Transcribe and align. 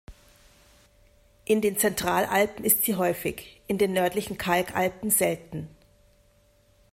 In 1.45 1.61
den 1.61 1.77
Zentralalpen 1.77 2.65
ist 2.65 2.81
sie 2.85 2.95
häufig, 2.95 3.61
in 3.67 3.77
den 3.77 3.93
nördlichen 3.93 4.35
Kalkalpen 4.35 5.11
selten. 5.11 5.69